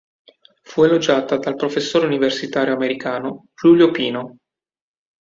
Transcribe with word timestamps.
Fu 0.63 0.81
elogiata 0.81 1.37
dal 1.37 1.55
professore 1.55 2.07
universitario 2.07 2.73
americano 2.73 3.49
Julio 3.53 3.91
Pino. 3.91 4.37